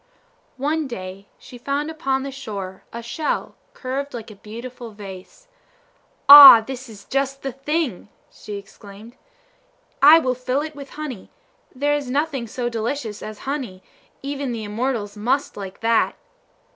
One 0.57 0.87
day 0.87 1.27
she 1.37 1.59
found 1.59 1.91
upon 1.91 2.23
the 2.23 2.31
shore 2.31 2.83
a 2.91 3.03
shell 3.03 3.53
curved 3.75 4.15
like 4.15 4.31
a 4.31 4.35
beautiful 4.35 4.89
vase. 4.89 5.47
"Ah, 6.27 6.59
this 6.59 6.89
is 6.89 7.05
just 7.05 7.43
the 7.43 7.51
thing!" 7.51 8.09
she 8.31 8.55
exclaimed. 8.57 9.15
"I 10.01 10.17
will 10.17 10.33
fill 10.33 10.61
it 10.61 10.75
with 10.75 10.89
honey; 10.97 11.29
there 11.75 11.93
is 11.93 12.09
nothing 12.09 12.47
so 12.47 12.67
delicious 12.67 13.21
as 13.21 13.41
honey; 13.45 13.83
even 14.23 14.53
the 14.53 14.63
immortals 14.63 15.15
must 15.15 15.55
like 15.55 15.81
that!" 15.81 16.15